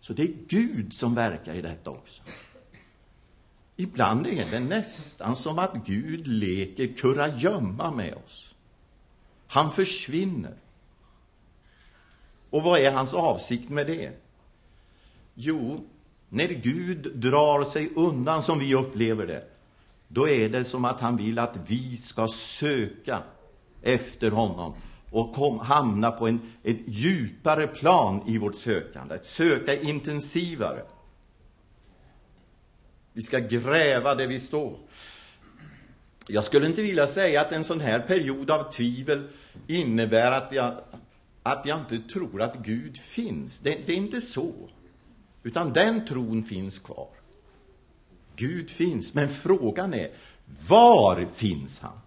Så 0.00 0.12
det 0.12 0.22
är 0.22 0.34
Gud 0.48 0.92
som 0.92 1.14
verkar 1.14 1.54
i 1.54 1.62
detta 1.62 1.90
också. 1.90 2.22
Ibland 3.76 4.26
är 4.26 4.50
det 4.50 4.60
nästan 4.60 5.36
som 5.36 5.58
att 5.58 5.86
Gud 5.86 6.26
leker 6.26 6.86
kurragömma 6.96 7.90
med 7.90 8.14
oss. 8.14 8.54
Han 9.46 9.72
försvinner. 9.72 10.56
Och 12.50 12.62
vad 12.62 12.80
är 12.80 12.92
hans 12.92 13.14
avsikt 13.14 13.68
med 13.68 13.86
det? 13.86 14.10
Jo, 15.34 15.84
när 16.28 16.48
Gud 16.48 17.12
drar 17.14 17.64
sig 17.64 17.90
undan 17.96 18.42
som 18.42 18.58
vi 18.58 18.74
upplever 18.74 19.26
det, 19.26 19.44
då 20.08 20.28
är 20.28 20.48
det 20.48 20.64
som 20.64 20.84
att 20.84 21.00
han 21.00 21.16
vill 21.16 21.38
att 21.38 21.56
vi 21.66 21.96
ska 21.96 22.28
söka 22.28 23.18
efter 23.82 24.30
honom 24.30 24.74
och 25.10 25.34
kom, 25.34 25.58
hamna 25.58 26.10
på 26.10 26.28
en, 26.28 26.40
ett 26.62 26.80
djupare 26.86 27.66
plan 27.66 28.22
i 28.26 28.38
vårt 28.38 28.56
sökande, 28.56 29.14
att 29.14 29.26
söka 29.26 29.80
intensivare. 29.80 30.82
Vi 33.12 33.22
ska 33.22 33.38
gräva 33.38 34.14
där 34.14 34.26
vi 34.26 34.38
står. 34.38 34.76
Jag 36.26 36.44
skulle 36.44 36.66
inte 36.66 36.82
vilja 36.82 37.06
säga 37.06 37.40
att 37.40 37.52
en 37.52 37.64
sån 37.64 37.80
här 37.80 38.00
period 38.00 38.50
av 38.50 38.70
tvivel 38.70 39.28
innebär 39.66 40.32
att 40.32 40.52
jag, 40.52 40.74
att 41.42 41.66
jag 41.66 41.78
inte 41.78 41.98
tror 41.98 42.42
att 42.42 42.56
Gud 42.56 42.96
finns. 42.96 43.58
Det, 43.58 43.86
det 43.86 43.92
är 43.92 43.96
inte 43.96 44.20
så. 44.20 44.52
Utan 45.42 45.72
den 45.72 46.06
tron 46.06 46.44
finns 46.44 46.78
kvar. 46.78 47.08
Gud 48.36 48.70
finns, 48.70 49.14
men 49.14 49.28
frågan 49.28 49.94
är, 49.94 50.10
var 50.68 51.26
finns 51.34 51.78
han? 51.78 52.00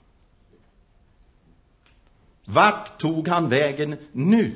Vart 2.45 2.99
tog 2.99 3.27
han 3.27 3.49
vägen 3.49 3.95
nu? 4.11 4.55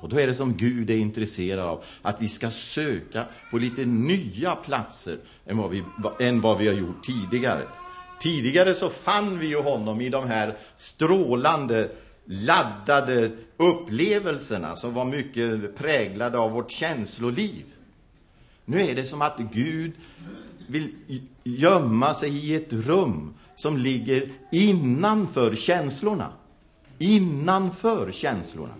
Och 0.00 0.08
då 0.08 0.20
är 0.20 0.26
det 0.26 0.34
som 0.34 0.56
Gud 0.56 0.90
är 0.90 0.96
intresserad 0.96 1.66
av, 1.66 1.84
att 2.02 2.22
vi 2.22 2.28
ska 2.28 2.50
söka 2.50 3.24
på 3.50 3.58
lite 3.58 3.84
nya 3.84 4.56
platser 4.56 5.18
än 5.46 5.56
vad 5.56 5.70
vi, 5.70 5.82
än 6.20 6.40
vad 6.40 6.58
vi 6.58 6.66
har 6.66 6.74
gjort 6.74 7.04
tidigare. 7.04 7.62
Tidigare 8.20 8.74
så 8.74 8.88
fann 8.88 9.38
vi 9.38 9.46
ju 9.46 9.62
honom 9.62 10.00
i 10.00 10.08
de 10.08 10.26
här 10.26 10.56
strålande, 10.76 11.90
laddade 12.24 13.30
upplevelserna 13.56 14.76
som 14.76 14.94
var 14.94 15.04
mycket 15.04 15.76
präglade 15.76 16.38
av 16.38 16.52
vårt 16.52 16.70
känsloliv. 16.70 17.64
Nu 18.64 18.80
är 18.80 18.94
det 18.94 19.04
som 19.04 19.22
att 19.22 19.38
Gud 19.38 19.92
vill 20.66 20.94
gömma 21.44 22.14
sig 22.14 22.50
i 22.50 22.54
ett 22.54 22.72
rum 22.72 23.34
som 23.56 23.76
ligger 23.76 24.30
innanför 24.52 25.56
känslorna. 25.56 26.32
Innanför 26.98 28.12
känslorna. 28.12 28.74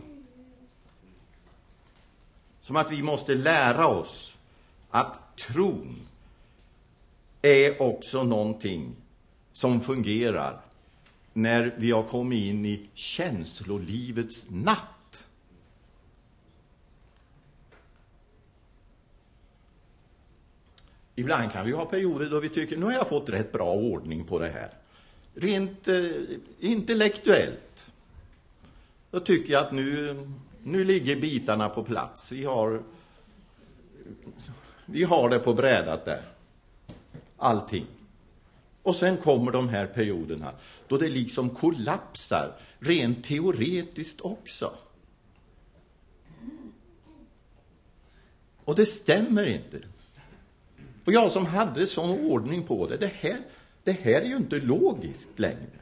Som 2.60 2.76
att 2.76 2.92
vi 2.92 3.02
måste 3.02 3.34
lära 3.34 3.86
oss 3.86 4.38
att 4.90 5.36
tron 5.36 6.00
är 7.42 7.82
också 7.82 8.22
någonting 8.22 8.96
som 9.52 9.80
fungerar 9.80 10.60
när 11.37 11.75
vi 11.76 11.91
har 11.91 12.03
kommit 12.03 12.45
in 12.45 12.67
i 12.67 12.88
känslolivets 12.95 14.47
natt. 14.50 15.29
Ibland 21.14 21.53
kan 21.53 21.67
vi 21.67 21.73
ha 21.73 21.85
perioder 21.85 22.31
då 22.31 22.41
vi 22.41 22.49
tycker 22.49 22.76
nu 22.76 22.85
har 22.85 22.93
jag 22.93 23.09
fått 23.09 23.31
rätt 23.31 23.53
bra 23.53 23.73
ordning 23.73 24.25
på 24.25 24.38
det 24.38 24.49
här. 24.49 24.71
Rent 25.35 25.88
eh, 25.88 26.11
intellektuellt. 26.61 27.93
Då 29.11 29.21
tycker 29.21 29.53
jag 29.53 29.64
att 29.64 29.73
nu, 29.73 30.17
nu 30.62 30.85
ligger 30.85 31.17
bitarna 31.17 31.69
på 31.69 31.85
plats. 31.85 32.33
Vi 32.33 32.45
har, 32.45 32.83
vi 34.87 35.05
har 35.05 35.29
det 35.29 35.38
på 35.38 35.55
brädat 35.55 36.05
där. 36.05 36.23
Allting. 37.37 37.87
Och 38.85 38.97
sen 38.97 39.17
kommer 39.17 39.53
de 39.53 39.69
här 39.69 39.87
perioderna 39.87 40.50
då 40.88 40.99
det 40.99 41.09
liksom 41.09 41.50
kollapsar, 41.50 42.53
rent 42.79 43.25
teoretiskt 43.25 44.21
också. 44.21 44.75
Och 48.64 48.75
det 48.75 48.87
stämmer 48.87 49.47
inte. 49.47 49.81
Och 51.05 51.12
jag 51.12 51.33
som 51.33 51.47
hade 51.47 51.87
sån 51.87 52.11
ordning 52.11 52.62
på 52.62 52.87
det, 52.87 52.97
det 52.97 53.12
här, 53.21 53.38
det 53.85 53.93
här 53.93 54.21
är 54.21 54.26
ju 54.26 54.37
inte 54.37 54.59
logiskt 54.59 55.38
längre. 55.38 55.81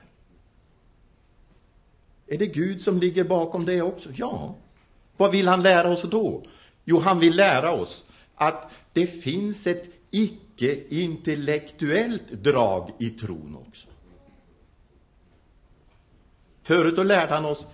Är 2.27 2.39
det 2.39 2.47
Gud 2.47 2.83
som 2.83 2.99
ligger 2.99 3.25
bakom 3.25 3.65
det 3.65 3.83
också? 3.83 4.09
Ja. 4.15 4.57
Vad 5.17 5.33
vill 5.33 5.49
han 5.49 5.63
lära 5.63 5.91
oss 5.91 6.03
då? 6.03 6.45
Jo, 6.85 6.99
han 6.99 7.21
vill 7.21 7.37
lära 7.37 7.73
oss 7.73 8.05
att 8.35 8.73
det 8.93 9.07
finns 9.07 9.67
ett 9.67 9.89
icke 10.11 10.42
icke-intellektuellt 10.57 12.31
drag 12.31 12.91
i 12.99 13.11
tron 13.11 13.57
också. 13.69 13.89
Förut 16.63 16.97
då 16.97 17.03
lärde 17.03 17.35
han 17.35 17.45
oss, 17.45 17.67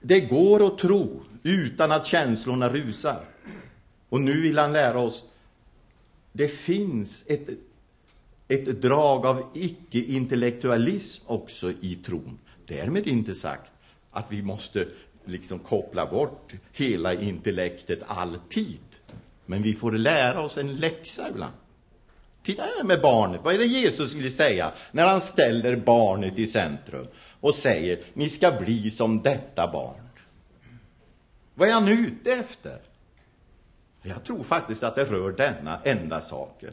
det 0.00 0.20
går 0.20 0.66
att 0.66 0.78
tro 0.78 1.22
utan 1.42 1.92
att 1.92 2.06
känslorna 2.06 2.68
rusar. 2.68 3.24
Och 4.08 4.20
nu 4.20 4.40
vill 4.40 4.58
han 4.58 4.72
lära 4.72 4.98
oss, 4.98 5.24
det 6.32 6.48
finns 6.48 7.24
ett, 7.26 7.48
ett 8.48 8.82
drag 8.82 9.26
av 9.26 9.50
icke-intellektualism 9.54 11.24
också 11.26 11.72
i 11.80 11.94
tron. 11.94 12.38
Därmed 12.66 13.06
inte 13.06 13.34
sagt 13.34 13.72
att 14.10 14.26
vi 14.28 14.42
måste 14.42 14.88
liksom 15.24 15.58
koppla 15.58 16.06
bort 16.06 16.52
hela 16.72 17.14
intellektet 17.14 18.02
alltid. 18.06 18.78
Men 19.46 19.62
vi 19.62 19.74
får 19.74 19.92
lära 19.92 20.40
oss 20.40 20.58
en 20.58 20.74
läxa 20.74 21.28
ibland. 21.28 21.54
Titta 22.50 22.62
här 22.62 22.84
med 22.84 23.00
barnet. 23.00 23.40
Vad 23.44 23.54
är 23.54 23.58
det 23.58 23.66
Jesus 23.66 24.14
vill 24.14 24.34
säga 24.34 24.72
när 24.92 25.06
han 25.06 25.20
ställer 25.20 25.76
barnet 25.76 26.38
i 26.38 26.46
centrum 26.46 27.06
och 27.40 27.54
säger 27.54 28.00
ni 28.14 28.28
ska 28.28 28.50
bli 28.52 28.90
som 28.90 29.22
detta 29.22 29.72
barn? 29.72 30.08
Vad 31.54 31.68
är 31.68 31.72
han 31.72 31.88
ute 31.88 32.32
efter? 32.32 32.78
Jag 34.02 34.24
tror 34.24 34.42
faktiskt 34.42 34.82
att 34.82 34.94
det 34.96 35.04
rör 35.04 35.32
denna 35.32 35.80
enda 35.84 36.20
saken. 36.20 36.72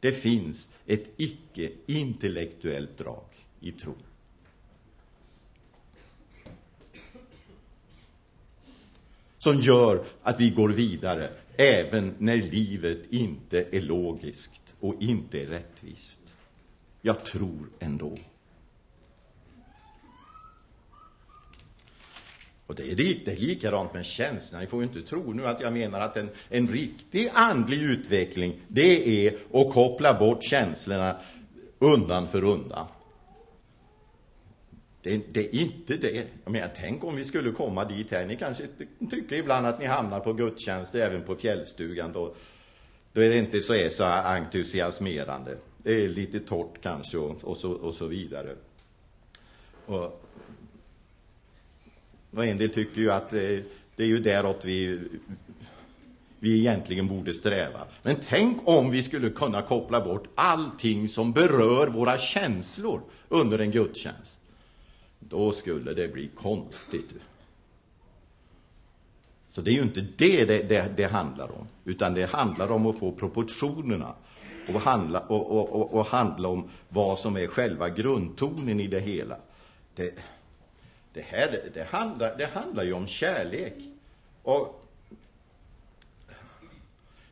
Det 0.00 0.12
finns 0.12 0.72
ett 0.86 1.04
icke-intellektuellt 1.16 2.98
drag 2.98 3.24
i 3.60 3.72
tron. 3.72 4.02
Som 9.38 9.60
gör 9.60 10.04
att 10.22 10.40
vi 10.40 10.50
går 10.50 10.68
vidare 10.68 11.30
även 11.56 12.14
när 12.18 12.36
livet 12.36 13.02
inte 13.10 13.66
är 13.72 13.80
logiskt 13.80 14.63
och 14.84 15.02
inte 15.02 15.42
är 15.42 15.46
rättvist. 15.46 16.20
Jag 17.02 17.24
tror 17.24 17.68
ändå. 17.78 18.18
Och 22.66 22.74
det 22.74 22.92
är, 22.92 22.96
det 22.96 23.32
är 23.32 23.36
likadant 23.36 23.94
med 23.94 24.06
känslorna. 24.06 24.60
Ni 24.60 24.66
får 24.66 24.80
ju 24.82 24.86
inte 24.86 25.02
tro 25.02 25.32
nu 25.32 25.46
att 25.46 25.60
jag 25.60 25.72
menar 25.72 26.00
att 26.00 26.16
en, 26.16 26.28
en 26.48 26.68
riktig 26.68 27.30
andlig 27.34 27.82
utveckling, 27.82 28.60
det 28.68 29.26
är 29.26 29.38
att 29.52 29.72
koppla 29.72 30.18
bort 30.18 30.42
känslorna 30.42 31.16
undan 31.78 32.28
för 32.28 32.44
undan. 32.44 32.86
Det, 35.02 35.20
det, 35.32 35.40
är 35.40 35.54
inte 35.54 35.96
det. 35.96 36.26
Jag 36.44 36.52
menar, 36.52 36.70
tänk 36.76 37.04
om 37.04 37.16
vi 37.16 37.24
skulle 37.24 37.50
komma 37.50 37.84
dit 37.84 38.10
här. 38.10 38.26
Ni 38.26 38.36
kanske 38.36 38.66
tycker 39.10 39.36
ibland 39.36 39.66
att 39.66 39.80
ni 39.80 39.86
hamnar 39.86 40.20
på 40.20 40.32
gudstjänster 40.32 41.00
även 41.00 41.22
på 41.22 41.36
fjällstugan. 41.36 42.12
Då, 42.12 42.34
då 43.14 43.20
är 43.20 43.30
det 43.30 43.38
inte 43.38 43.62
så, 43.62 43.74
är 43.74 43.88
så 43.88 44.04
entusiasmerande. 44.04 45.56
Det 45.82 46.04
är 46.04 46.08
lite 46.08 46.40
torrt 46.40 46.82
kanske 46.82 47.18
och, 47.18 47.44
och, 47.44 47.56
så, 47.56 47.72
och 47.72 47.94
så 47.94 48.06
vidare. 48.06 48.56
Och, 49.86 50.24
och 52.30 52.46
en 52.46 52.58
del 52.58 52.70
tycker 52.70 53.00
ju 53.00 53.12
att 53.12 53.30
det, 53.30 53.64
det 53.96 54.02
är 54.02 54.06
ju 54.06 54.18
däråt 54.18 54.64
vi, 54.64 55.00
vi 56.38 56.58
egentligen 56.58 57.08
borde 57.08 57.34
sträva. 57.34 57.80
Men 58.02 58.16
tänk 58.28 58.68
om 58.68 58.90
vi 58.90 59.02
skulle 59.02 59.30
kunna 59.30 59.62
koppla 59.62 60.00
bort 60.00 60.28
allting 60.34 61.08
som 61.08 61.32
berör 61.32 61.86
våra 61.86 62.18
känslor 62.18 63.00
under 63.28 63.58
en 63.58 63.70
gudstjänst. 63.70 64.40
Då 65.18 65.52
skulle 65.52 65.94
det 65.94 66.08
bli 66.08 66.30
konstigt. 66.34 67.10
Så 69.54 69.60
det 69.60 69.70
är 69.70 69.72
ju 69.72 69.82
inte 69.82 70.00
det 70.00 70.44
det, 70.44 70.68
det 70.68 70.96
det, 70.96 71.04
handlar 71.04 71.52
om, 71.52 71.66
utan 71.84 72.14
det 72.14 72.30
handlar 72.30 72.70
om 72.70 72.86
att 72.86 72.98
få 72.98 73.12
proportionerna 73.12 74.14
och 74.74 74.80
handla, 74.80 75.20
och, 75.20 75.50
och, 75.50 75.80
och, 75.80 75.94
och 75.94 76.06
handla 76.06 76.48
om 76.48 76.70
vad 76.88 77.18
som 77.18 77.36
är 77.36 77.46
själva 77.46 77.88
grundtonen 77.88 78.80
i 78.80 78.86
det 78.86 79.00
hela. 79.00 79.36
Det, 79.94 80.22
det 81.12 81.20
här 81.20 81.70
det 81.74 81.84
handlar, 81.90 82.36
det 82.38 82.46
handlar 82.54 82.84
ju 82.84 82.92
om 82.92 83.06
kärlek. 83.06 83.74
Och 84.42 84.84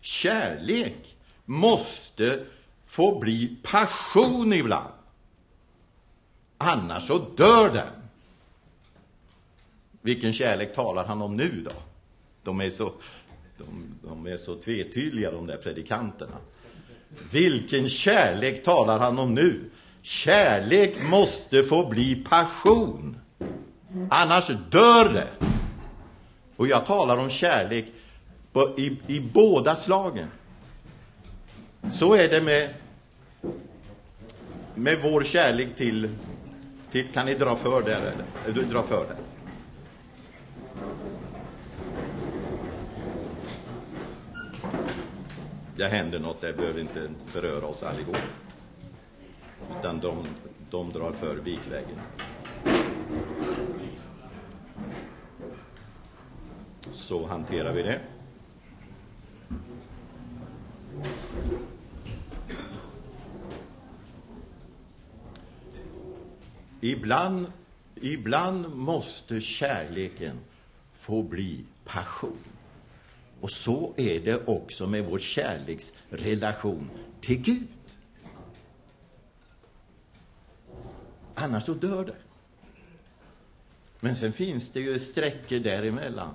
kärlek 0.01 1.17
måste 1.45 2.45
få 2.85 3.19
bli 3.19 3.57
passion 3.63 4.53
ibland. 4.53 4.93
Annars 6.59 7.07
så 7.07 7.19
dör 7.19 7.75
den. 7.75 7.93
Vilken 10.01 10.33
kärlek 10.33 10.75
talar 10.75 11.05
han 11.05 11.23
om 11.23 11.37
nu 11.37 11.67
då? 11.71 11.92
De 12.43 12.61
är 12.61 12.71
så, 12.71 12.93
de, 13.59 13.95
de 14.03 14.27
är 14.27 14.37
så 14.37 14.55
tvetydliga, 14.55 15.31
de 15.31 15.47
där 15.47 15.57
predikanterna. 15.57 16.37
Vilken 17.31 17.89
kärlek 17.89 18.63
talar 18.63 18.99
han 18.99 19.19
om 19.19 19.35
nu? 19.35 19.71
Kärlek 20.03 21.03
måste 21.03 21.63
få 21.63 21.89
bli 21.89 22.15
passion. 22.15 23.17
Annars 24.11 24.51
dör 24.71 25.13
det. 25.13 25.29
Och 26.57 26.67
jag 26.67 26.87
talar 26.87 27.17
om 27.17 27.31
kärlek 27.31 27.87
på, 28.53 28.79
i, 28.79 28.99
i 29.07 29.21
båda 29.21 29.77
slagen. 29.77 30.29
Så 31.91 32.15
är 32.15 32.29
det 32.29 32.41
med, 32.41 32.71
med 34.75 34.99
vår 35.03 35.25
kärlek 35.25 35.77
till 35.77 36.09
kan 37.13 37.27
ni 37.27 37.35
dra 37.35 37.57
för 37.57 37.83
där 37.83 38.01
eller? 38.01 38.55
Du, 38.55 38.65
dra 38.65 38.83
för 38.83 39.07
det. 39.07 39.17
Det 45.77 45.89
händer 45.89 46.19
något, 46.19 46.41
det 46.41 46.53
behöver 46.53 46.81
inte 46.81 47.11
beröra 47.35 47.67
oss 47.67 47.83
allihop. 47.83 48.17
Utan 49.79 50.01
de, 50.01 50.27
de 50.71 50.93
drar 50.93 51.13
för 51.13 51.37
vikvägen. 51.37 51.99
Så 56.93 57.27
hanterar 57.27 57.73
vi 57.73 57.83
det. 57.83 58.01
Ibland, 66.81 67.53
ibland 67.95 68.77
måste 68.77 69.41
kärleken 69.41 70.39
få 70.93 71.23
bli 71.23 71.65
passion. 71.85 72.39
Och 73.43 73.51
så 73.51 73.95
är 73.97 74.21
det 74.21 74.47
också 74.47 74.87
med 74.87 75.05
vår 75.05 75.19
kärleksrelation 75.19 76.91
till 77.21 77.43
Gud. 77.43 77.69
Annars 81.35 81.65
så 81.65 81.75
dör 81.75 82.05
det. 82.05 82.17
Men 84.01 84.17
sen 84.17 84.33
finns 84.33 84.73
det 84.73 84.81
ju 84.81 84.99
sträckor 84.99 85.59
däremellan. 85.59 86.35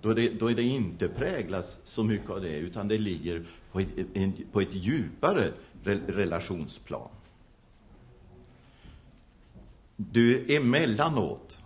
Då 0.00 0.14
det, 0.14 0.28
då 0.28 0.48
det 0.48 0.62
inte 0.62 1.08
präglas 1.08 1.80
så 1.84 2.04
mycket 2.04 2.30
av 2.30 2.40
det, 2.40 2.56
utan 2.56 2.88
det 2.88 2.98
ligger 2.98 3.46
på 3.72 3.80
ett, 3.80 3.88
en, 4.14 4.32
på 4.52 4.60
ett 4.60 4.74
djupare 4.74 5.52
relationsplan. 6.06 7.08
Du, 9.96 10.56
emellanåt, 10.56 11.58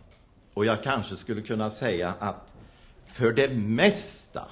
och 0.55 0.64
jag 0.64 0.83
kanske 0.83 1.17
skulle 1.17 1.43
kunna 1.43 1.71
säga 1.71 2.14
att 2.19 2.54
för 3.14 3.33
det 3.33 3.48
mesta 3.55 4.48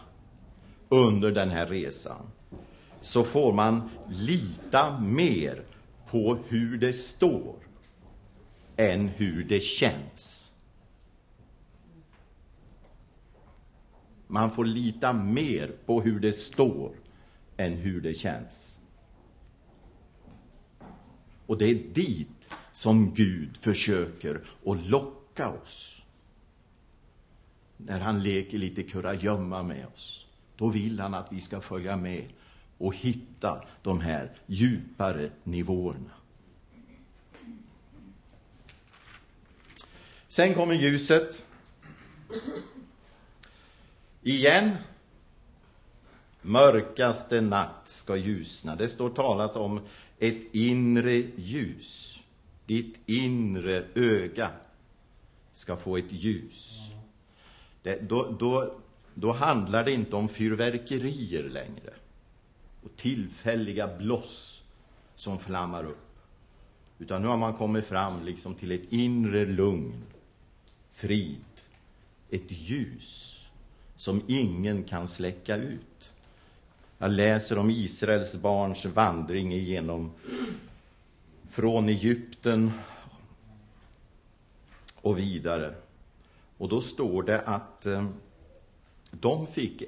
under 0.88 1.30
den 1.32 1.50
här 1.50 1.66
resan 1.66 2.26
så 3.00 3.24
får 3.24 3.52
man 3.52 3.90
lita 4.08 5.00
mer 5.00 5.64
på 6.10 6.38
hur 6.48 6.78
det 6.78 6.92
står 6.92 7.56
än 8.76 9.08
hur 9.08 9.44
det 9.44 9.60
känns. 9.60 10.52
Man 14.26 14.50
får 14.50 14.64
lita 14.64 15.12
mer 15.12 15.72
på 15.86 16.02
hur 16.02 16.20
det 16.20 16.32
står 16.32 16.96
än 17.56 17.72
hur 17.72 18.00
det 18.00 18.14
känns. 18.14 18.78
Och 21.46 21.58
det 21.58 21.70
är 21.70 21.94
dit 21.94 22.54
som 22.72 23.14
Gud 23.14 23.56
försöker 23.56 24.40
att 24.66 24.86
locka 24.86 25.48
oss. 25.48 26.01
När 27.86 28.00
han 28.00 28.22
leker 28.22 28.58
lite 28.58 28.82
kurragömma 28.82 29.62
med 29.62 29.86
oss, 29.86 30.26
då 30.56 30.68
vill 30.68 31.00
han 31.00 31.14
att 31.14 31.32
vi 31.32 31.40
ska 31.40 31.60
följa 31.60 31.96
med 31.96 32.24
och 32.78 32.96
hitta 32.96 33.64
de 33.82 34.00
här 34.00 34.30
djupare 34.46 35.30
nivåerna. 35.44 36.10
Sen 40.28 40.54
kommer 40.54 40.74
ljuset. 40.74 41.44
Igen. 44.22 44.70
Mörkaste 46.42 47.40
natt 47.40 47.88
ska 47.88 48.16
ljusna. 48.16 48.76
Det 48.76 48.88
står 48.88 49.10
talat 49.10 49.56
om 49.56 49.80
ett 50.18 50.54
inre 50.54 51.12
ljus. 51.36 52.18
Ditt 52.66 53.00
inre 53.06 53.84
öga 53.94 54.50
ska 55.52 55.76
få 55.76 55.96
ett 55.96 56.12
ljus. 56.12 56.78
Det, 57.82 58.08
då, 58.08 58.36
då, 58.38 58.74
då 59.14 59.32
handlar 59.32 59.84
det 59.84 59.92
inte 59.92 60.16
om 60.16 60.28
fyrverkerier 60.28 61.42
längre 61.42 61.94
och 62.82 62.96
tillfälliga 62.96 63.96
bloss 63.98 64.62
som 65.14 65.38
flammar 65.38 65.84
upp. 65.84 66.18
Utan 66.98 67.22
nu 67.22 67.28
har 67.28 67.36
man 67.36 67.54
kommit 67.54 67.86
fram 67.86 68.24
liksom 68.24 68.54
till 68.54 68.72
ett 68.72 68.92
inre 68.92 69.46
lugn, 69.46 70.02
frid, 70.90 71.44
ett 72.30 72.50
ljus 72.50 73.40
som 73.96 74.22
ingen 74.26 74.84
kan 74.84 75.08
släcka 75.08 75.56
ut. 75.56 76.12
Jag 76.98 77.10
läser 77.10 77.58
om 77.58 77.70
Israels 77.70 78.36
barns 78.36 78.84
vandring 78.84 79.52
igenom 79.52 80.12
från 81.48 81.88
Egypten 81.88 82.72
och 85.00 85.18
vidare. 85.18 85.74
Och 86.62 86.68
då 86.68 86.80
står 86.80 87.22
det 87.22 87.40
att 87.40 87.86
eh, 87.86 88.06
de 89.10 89.46
fick 89.46 89.82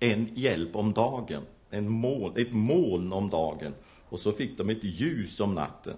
en 0.00 0.28
hjälp 0.34 0.76
om 0.76 0.92
dagen, 0.92 1.42
en 1.70 1.88
moln, 1.90 2.32
ett 2.36 2.52
moln 2.52 3.12
om 3.12 3.30
dagen. 3.30 3.74
Och 4.08 4.18
så 4.18 4.32
fick 4.32 4.58
de 4.58 4.70
ett 4.70 4.84
ljus 4.84 5.40
om 5.40 5.54
natten. 5.54 5.96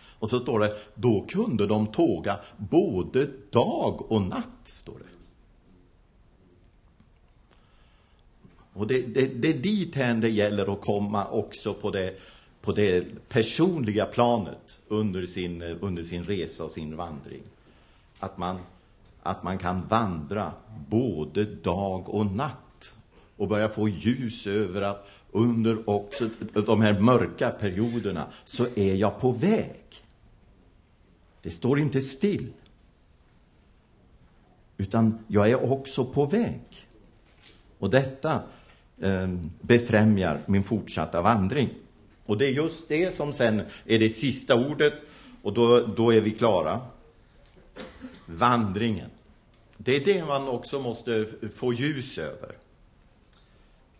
Och 0.00 0.30
så 0.30 0.40
står 0.40 0.60
det, 0.60 0.78
då 0.94 1.24
kunde 1.28 1.66
de 1.66 1.86
tåga 1.86 2.40
både 2.56 3.28
dag 3.50 4.12
och 4.12 4.22
natt, 4.22 4.60
står 4.64 4.94
det. 4.98 5.18
Och 8.72 8.86
det, 8.86 9.02
det, 9.02 9.26
det 9.26 9.48
är 9.48 9.58
dit 9.58 9.94
det 10.22 10.30
gäller 10.30 10.72
att 10.72 10.80
komma 10.80 11.28
också 11.30 11.74
på 11.74 11.90
det, 11.90 12.14
på 12.60 12.72
det 12.72 13.28
personliga 13.28 14.06
planet 14.06 14.80
under 14.88 15.26
sin, 15.26 15.62
under 15.62 16.02
sin 16.02 16.24
resa 16.24 16.64
och 16.64 16.70
sin 16.70 16.96
vandring. 16.96 17.42
Att 18.18 18.38
man, 18.38 18.58
att 19.22 19.42
man 19.42 19.58
kan 19.58 19.86
vandra 19.88 20.52
både 20.88 21.44
dag 21.44 22.08
och 22.08 22.26
natt 22.26 22.94
och 23.36 23.48
börja 23.48 23.68
få 23.68 23.88
ljus 23.88 24.46
över 24.46 24.82
att 24.82 25.06
under 25.32 25.90
också 25.90 26.28
de 26.66 26.80
här 26.80 27.00
mörka 27.00 27.50
perioderna 27.50 28.26
så 28.44 28.66
är 28.76 28.94
jag 28.94 29.20
på 29.20 29.32
väg. 29.32 29.82
Det 31.42 31.50
står 31.50 31.78
inte 31.78 32.00
still. 32.00 32.52
Utan 34.76 35.18
jag 35.26 35.50
är 35.50 35.72
också 35.72 36.04
på 36.04 36.26
väg. 36.26 36.60
Och 37.78 37.90
detta 37.90 38.40
eh, 39.00 39.28
befrämjar 39.60 40.40
min 40.46 40.64
fortsatta 40.64 41.22
vandring. 41.22 41.68
Och 42.26 42.38
det 42.38 42.46
är 42.46 42.52
just 42.52 42.88
det 42.88 43.14
som 43.14 43.32
sen 43.32 43.62
är 43.86 43.98
det 43.98 44.08
sista 44.08 44.68
ordet. 44.70 44.94
Och 45.42 45.52
då, 45.52 45.86
då 45.86 46.12
är 46.12 46.20
vi 46.20 46.30
klara. 46.30 46.80
Vandringen. 48.30 49.10
Det 49.76 49.96
är 49.96 50.04
det 50.04 50.24
man 50.24 50.48
också 50.48 50.80
måste 50.80 51.26
få 51.54 51.72
ljus 51.72 52.18
över. 52.18 52.56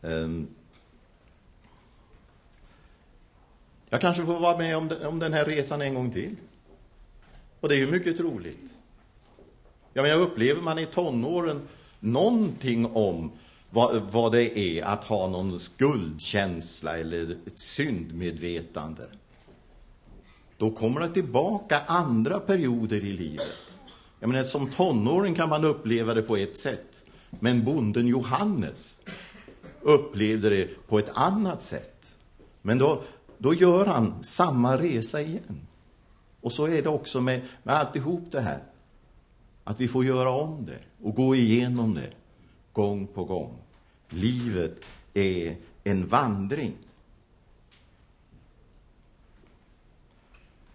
Ehm. 0.02 0.48
Jag 3.88 4.00
kanske 4.00 4.26
får 4.26 4.40
vara 4.40 4.58
med 4.58 4.76
om, 4.76 4.90
om 5.04 5.18
den 5.18 5.32
här 5.32 5.44
resan 5.44 5.82
en 5.82 5.94
gång 5.94 6.10
till. 6.10 6.36
Och 7.60 7.68
det 7.68 7.74
är 7.74 7.78
ju 7.78 7.90
mycket 7.90 8.16
troligt. 8.16 8.70
Ja, 9.92 10.02
men 10.02 10.10
jag 10.10 10.20
upplever 10.20 10.62
man 10.62 10.78
i 10.78 10.86
tonåren 10.86 11.68
någonting 12.00 12.86
om 12.86 13.32
vad, 13.70 14.02
vad 14.02 14.32
det 14.32 14.58
är 14.58 14.84
att 14.84 15.04
ha 15.04 15.26
någon 15.26 15.60
skuldkänsla 15.60 16.98
eller 16.98 17.36
ett 17.46 17.58
syndmedvetande. 17.58 19.06
Då 20.56 20.70
kommer 20.70 21.00
det 21.00 21.08
tillbaka 21.08 21.80
andra 21.86 22.40
perioder 22.40 23.04
i 23.04 23.12
livet. 23.12 23.69
Jag 24.20 24.28
menar, 24.28 24.44
som 24.44 24.70
tonåring 24.70 25.34
kan 25.34 25.48
man 25.48 25.64
uppleva 25.64 26.14
det 26.14 26.22
på 26.22 26.36
ett 26.36 26.56
sätt. 26.56 27.04
Men 27.30 27.64
bonden 27.64 28.06
Johannes 28.06 29.00
upplevde 29.80 30.50
det 30.50 30.88
på 30.88 30.98
ett 30.98 31.10
annat 31.14 31.62
sätt. 31.62 32.18
Men 32.62 32.78
då, 32.78 33.02
då 33.38 33.54
gör 33.54 33.86
han 33.86 34.24
samma 34.24 34.76
resa 34.78 35.20
igen. 35.20 35.66
Och 36.40 36.52
så 36.52 36.66
är 36.66 36.82
det 36.82 36.88
också 36.88 37.20
med, 37.20 37.40
med 37.62 37.74
alltihop 37.74 38.22
det 38.30 38.40
här. 38.40 38.62
Att 39.64 39.80
vi 39.80 39.88
får 39.88 40.04
göra 40.04 40.30
om 40.30 40.66
det 40.66 40.78
och 41.02 41.14
gå 41.14 41.34
igenom 41.34 41.94
det 41.94 42.10
gång 42.72 43.06
på 43.06 43.24
gång. 43.24 43.56
Livet 44.08 44.84
är 45.14 45.56
en 45.84 46.06
vandring. 46.06 46.74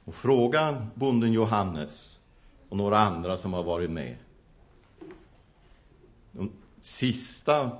Och 0.05 0.15
fråga 0.15 0.87
bonden 0.95 1.33
Johannes 1.33 2.19
och 2.69 2.77
några 2.77 2.97
andra 2.97 3.37
som 3.37 3.53
har 3.53 3.63
varit 3.63 3.89
med. 3.89 4.15
De 6.31 6.51
sista, 6.79 7.71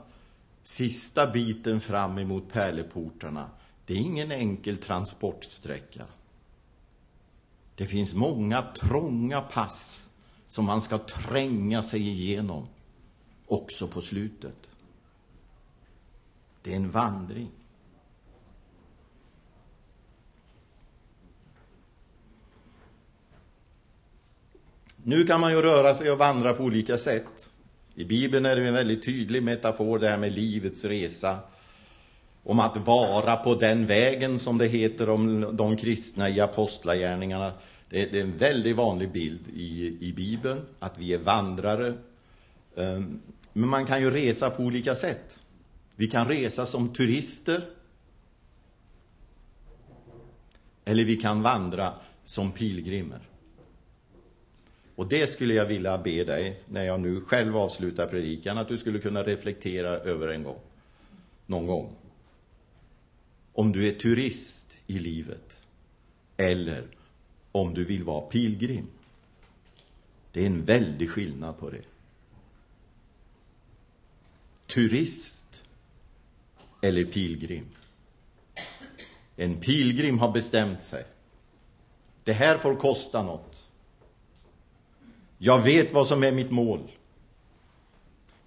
sista 0.64 1.28
biten 1.28 1.82
fram 1.82 2.18
emot 2.18 2.52
pärleportarna, 2.52 3.50
det 3.86 3.94
är 3.94 3.98
ingen 3.98 4.32
enkel 4.32 4.78
transportsträcka. 4.78 6.06
Det 7.76 7.86
finns 7.86 8.14
många 8.14 8.62
trånga 8.62 9.42
pass 9.42 10.10
som 10.48 10.66
man 10.66 10.82
ska 10.82 10.98
tränga 10.98 11.84
sig 11.84 12.08
igenom 12.08 12.68
också 13.46 13.88
på 13.88 14.02
slutet. 14.02 14.70
Det 16.62 16.72
är 16.72 16.76
en 16.76 16.92
vandring. 16.92 17.52
Nu 25.08 25.26
kan 25.26 25.42
man 25.42 25.52
ju 25.52 25.62
röra 25.62 25.96
sig 25.96 26.12
och 26.12 26.18
vandra 26.18 26.54
på 26.54 26.64
olika 26.64 26.98
sätt. 26.98 27.50
I 27.96 28.06
Bibeln 28.06 28.46
är 28.46 28.56
det 28.56 28.68
en 28.68 28.74
väldigt 28.74 29.06
tydlig 29.06 29.44
metafor, 29.44 30.00
det 30.00 30.10
här 30.10 30.18
med 30.18 30.32
livets 30.32 30.86
resa. 30.86 31.38
Om 32.44 32.60
att 32.60 32.78
vara 32.78 33.36
på 33.36 33.56
den 33.56 33.86
vägen, 33.86 34.40
som 34.40 34.58
det 34.58 34.68
heter 34.68 35.10
om 35.10 35.56
de 35.58 35.78
kristna 35.78 36.30
i 36.30 36.40
apostlagärningarna. 36.40 37.52
Det 37.90 38.02
är 38.02 38.16
en 38.16 38.38
väldigt 38.38 38.76
vanlig 38.76 39.12
bild 39.12 39.40
i, 39.56 39.98
i 40.02 40.14
Bibeln, 40.14 40.62
att 40.80 40.98
vi 40.98 41.14
är 41.14 41.18
vandrare. 41.18 41.94
Ehm, 42.76 43.22
men 43.54 43.70
man 43.70 43.86
kan 43.86 44.02
ju 44.02 44.12
resa 44.12 44.50
på 44.50 44.64
olika 44.64 44.96
sätt. 44.96 45.40
Vi 45.96 46.08
kan 46.08 46.28
resa 46.28 46.66
som 46.66 46.94
turister. 46.94 47.62
Eller 50.86 51.04
vi 51.04 51.16
kan 51.16 51.42
vandra 51.42 51.94
som 52.24 52.52
pilgrimer. 52.52 53.20
Och 54.96 55.08
det 55.08 55.28
skulle 55.28 55.54
jag 55.54 55.66
vilja 55.66 55.98
be 55.98 56.24
dig, 56.24 56.64
när 56.68 56.84
jag 56.84 57.00
nu 57.00 57.22
själv 57.22 57.58
avslutar 57.58 58.08
predikan, 58.08 58.58
att 58.58 58.68
du 58.68 58.78
skulle 58.78 59.00
kunna 59.00 59.24
reflektera 59.24 59.90
över 59.90 60.28
en 60.28 60.44
gång. 60.44 60.60
Någon 61.46 61.68
gång. 61.68 61.96
Om 63.54 63.72
du 63.72 63.88
är 63.88 63.94
turist 63.94 64.78
i 64.88 65.00
livet. 65.00 65.62
Eller 66.38 66.88
om 67.52 67.74
du 67.74 67.86
vill 67.86 68.04
vara 68.04 68.22
pilgrim. 68.22 68.88
Det 70.32 70.42
är 70.42 70.46
en 70.46 70.66
väldig 70.66 71.10
skillnad 71.10 71.60
på 71.60 71.70
det. 71.70 71.82
Turist 74.68 75.64
eller 76.82 77.06
pilgrim. 77.06 77.66
En 79.36 79.60
pilgrim 79.60 80.20
har 80.20 80.32
bestämt 80.32 80.84
sig. 80.84 81.06
Det 82.24 82.34
här 82.34 82.58
får 82.58 82.76
kosta 82.76 83.24
något. 83.24 83.55
Jag 85.38 85.62
vet 85.62 85.94
vad 85.94 86.08
som 86.08 86.24
är 86.24 86.32
mitt 86.32 86.52
mål. 86.52 86.92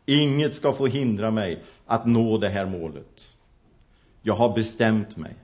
Inget 0.06 0.54
ska 0.54 0.72
få 0.72 0.86
hindra 0.86 1.30
mig 1.30 1.62
att 1.86 2.06
nå 2.06 2.38
det 2.38 2.48
här 2.48 2.66
målet. 2.66 3.28
Jag 4.22 4.34
har 4.34 4.54
bestämt 4.54 5.16
mig. 5.16 5.34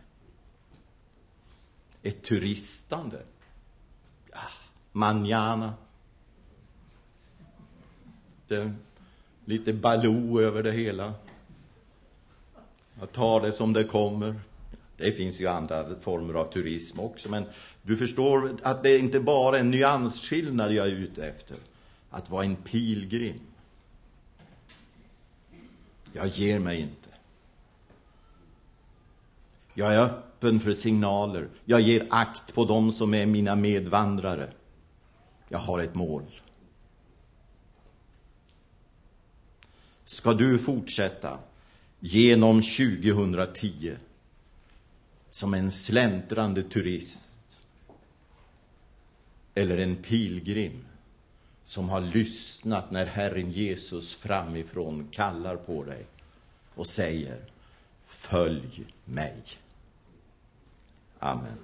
Ett 2.02 2.22
turistande. 2.22 3.22
Ja, 4.32 4.38
manjana. 4.92 5.74
Det, 8.48 8.72
lite 9.44 9.72
Baloo 9.72 10.40
över 10.40 10.62
det 10.62 10.72
hela. 10.72 11.14
Jag 12.98 13.12
tar 13.12 13.40
det 13.40 13.52
som 13.52 13.72
det 13.72 13.84
kommer. 13.84 14.40
Det 15.04 15.12
finns 15.12 15.40
ju 15.40 15.46
andra 15.46 16.00
former 16.00 16.34
av 16.34 16.52
turism 16.52 17.00
också, 17.00 17.30
men 17.30 17.44
du 17.82 17.96
förstår 17.96 18.56
att 18.62 18.82
det 18.82 18.98
inte 18.98 19.20
bara 19.20 19.56
är 19.56 19.60
en 19.60 19.70
nyansskillnad 19.70 20.72
jag 20.72 20.86
är 20.86 20.90
ute 20.90 21.26
efter. 21.26 21.56
Att 22.10 22.30
vara 22.30 22.44
en 22.44 22.56
pilgrim. 22.56 23.40
Jag 26.12 26.26
ger 26.26 26.58
mig 26.58 26.80
inte. 26.80 27.08
Jag 29.74 29.94
är 29.94 29.98
öppen 29.98 30.60
för 30.60 30.72
signaler. 30.72 31.48
Jag 31.64 31.80
ger 31.80 32.06
akt 32.10 32.54
på 32.54 32.64
dem 32.64 32.92
som 32.92 33.14
är 33.14 33.26
mina 33.26 33.56
medvandrare. 33.56 34.52
Jag 35.48 35.58
har 35.58 35.78
ett 35.78 35.94
mål. 35.94 36.40
Ska 40.04 40.32
du 40.32 40.58
fortsätta 40.58 41.38
genom 42.00 42.62
2010 42.62 43.96
som 45.34 45.54
en 45.54 45.72
släntrande 45.72 46.62
turist 46.62 47.40
eller 49.54 49.78
en 49.78 49.96
pilgrim 49.96 50.84
som 51.64 51.88
har 51.88 52.00
lyssnat 52.00 52.90
när 52.90 53.06
Herren 53.06 53.50
Jesus 53.50 54.14
framifrån 54.14 55.08
kallar 55.12 55.56
på 55.56 55.84
dig 55.84 56.06
och 56.74 56.86
säger 56.86 57.40
Följ 58.06 58.86
mig. 59.04 59.42
Amen. 61.18 61.58